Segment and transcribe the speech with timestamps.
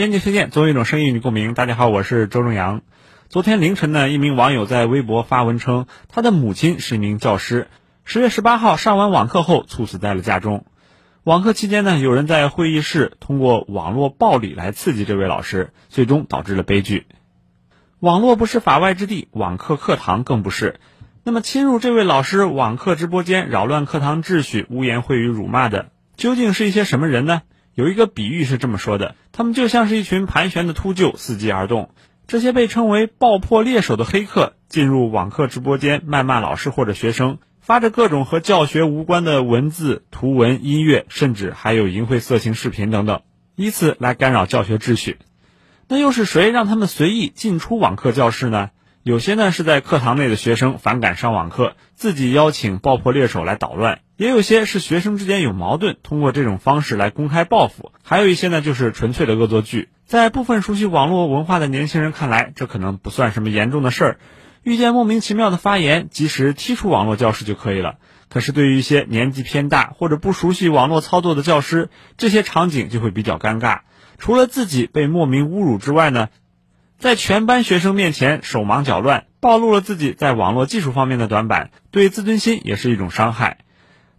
[0.00, 1.52] 编辑推荐，总有一种声音与共鸣。
[1.52, 2.80] 大家好，我是周正阳。
[3.28, 7.68] 昨天凌晨呢，一名网友在微博发文称，他的母亲是一名教师，
[8.06, 10.64] 十月十八号上完网课后猝死在了家中。
[11.22, 17.06] 网课期间呢，有人在会议室通过网络暴力来刺激这位老师，最终导致了悲剧。
[17.98, 20.80] 网络不是法外之地，网课课堂更不是。
[21.24, 27.42] 那么，侵入这位老师网课直播间，扰乱课堂秩序，污言秽语辱骂的，究竟是一些什么人呢？
[27.80, 31.94] 有一个比喻是这么说的：他们就像是一群盘旋的秃鹫，伺机而动。
[32.26, 43.22] 这些被称为“爆破猎手”的黑客，进入网课直播间，谩骂老师或者学生，发着各种和教学无关的文字、图文、音乐，甚至还有淫秽色情视频等等，
[43.56, 45.16] 以此来干扰教学秩序。
[45.88, 48.68] 那又是谁让他们随意进出网课教室呢？
[49.02, 59.88] 有些呢是在课堂内的学生反感上网课，自己邀请爆破猎手来捣乱；也有些是学生之间有矛盾，通过这种方式来公开报复；还有一些呢就是纯粹的恶作剧。
[60.04, 64.18] 在部分熟悉网络文化的年轻人看来，这可能不算什么严重的事儿，
[64.64, 67.94] 遇见莫名其妙的发言，及时踢出网络教室就可以了。
[68.28, 73.78] 可是对于一些年纪偏大或者不熟悉网络操作的教师，这些场景就会比较尴尬。
[74.18, 76.28] 除了自己被莫名侮辱之外呢？
[77.00, 83.60] 在全班学生面前手忙脚乱，暴露了自己在网络技术方面的短板，对自尊心也是一种伤害。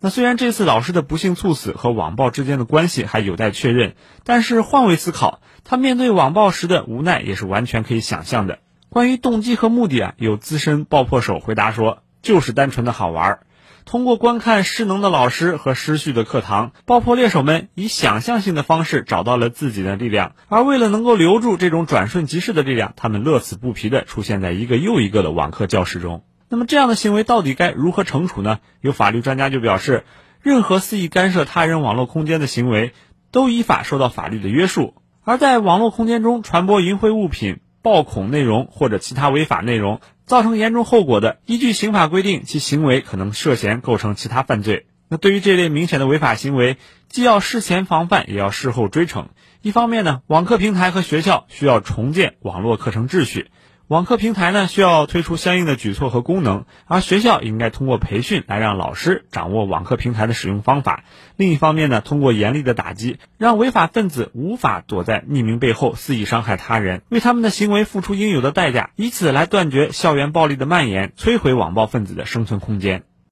[0.00, 8.60] 那虽然这次老师的不幸猝死和网暴之间的关系还有待确认，但是换位思考，他面对网暴时的无奈也是完全可以想象的。
[8.88, 13.40] 关于动机和目的啊，有资深爆破手回答说，就是单纯的好玩。
[13.86, 20.34] 通过观看失能的老师和失序的课堂，爆破猎手们以想象性的方式找到了自己的力量。
[20.48, 26.24] 而为了能够留住这种转瞬即逝的力量，他们乐此不疲地出现在一个又一个的网课教室中。
[26.48, 28.60] 那么，这样的行为到底该如何惩处呢？
[28.80, 30.04] 有法律专家就表示，
[30.40, 32.92] 任何肆意干涉他人网络空间的行为，
[33.32, 34.94] 都依法受到法律的约束。
[35.24, 37.60] 而在网络空间中传播淫秽物品。
[37.82, 44.86] 暴恐内容或者其他违法内容造成严重后果的，依据刑法规定，其行为可能涉嫌构成其他犯罪。
[45.08, 46.76] 那对于这类明显的违法行为，
[47.08, 49.26] 既要事前防范，也要事后追惩。
[49.60, 53.50] 一方面呢，网课平台和学校需要重建网络课程秩序。
[53.90, 61.02] 网课平台呢需要推出相应的举措和功能，而学校应该通过培训来让老师掌握网课平台的使用方法。
[61.36, 73.02] 另一方面呢，通过严厉的打击，让违法分子无法躲在匿名背后肆意伤害他人，为他们的行为付出应有的代价，以此来断绝校园暴力的蔓延，摧毁网暴分子的生存空间。